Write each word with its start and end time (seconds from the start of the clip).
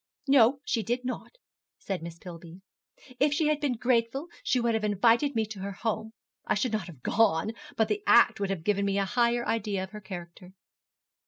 'No, 0.27 0.61
she 0.65 0.81
did 0.81 1.05
not,' 1.05 1.35
said 1.77 2.01
Miss 2.01 2.17
Pillby. 2.17 2.61
'If 3.19 3.31
she 3.35 3.49
had 3.49 3.59
been 3.61 3.75
grateful 3.77 4.29
she 4.43 4.59
would 4.59 4.73
have 4.73 4.83
invited 4.83 5.35
me 5.35 5.45
to 5.45 5.59
her 5.59 5.73
home. 5.73 6.13
I 6.43 6.55
should 6.55 6.71
not 6.71 6.87
have 6.87 7.03
gone, 7.03 7.51
but 7.77 7.87
the 7.87 8.01
act 8.07 8.39
would 8.39 8.49
have 8.49 8.63
given 8.63 8.83
me 8.83 8.97
a 8.97 9.05
higher 9.05 9.45
idea 9.45 9.83
of 9.83 9.91
her 9.91 10.01
character.' 10.01 10.53